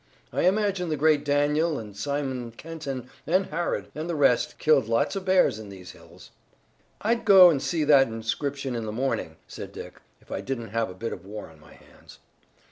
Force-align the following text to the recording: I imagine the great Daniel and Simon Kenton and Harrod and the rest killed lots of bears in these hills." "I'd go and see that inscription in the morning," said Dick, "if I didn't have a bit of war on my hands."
I 0.33 0.47
imagine 0.47 0.89
the 0.89 0.97
great 0.97 1.23
Daniel 1.23 1.77
and 1.77 1.95
Simon 1.95 2.49
Kenton 2.53 3.07
and 3.27 3.45
Harrod 3.45 3.91
and 3.93 4.09
the 4.09 4.15
rest 4.15 4.57
killed 4.57 4.87
lots 4.87 5.15
of 5.15 5.25
bears 5.25 5.59
in 5.59 5.69
these 5.69 5.91
hills." 5.91 6.31
"I'd 7.01 7.23
go 7.23 7.51
and 7.51 7.61
see 7.61 7.83
that 7.83 8.07
inscription 8.07 8.75
in 8.75 8.85
the 8.87 8.91
morning," 8.91 9.35
said 9.47 9.71
Dick, 9.71 10.01
"if 10.19 10.31
I 10.31 10.41
didn't 10.41 10.69
have 10.69 10.89
a 10.89 10.95
bit 10.95 11.13
of 11.13 11.23
war 11.23 11.51
on 11.51 11.59
my 11.59 11.73
hands." 11.73 12.17